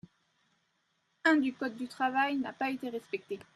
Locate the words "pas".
2.53-2.71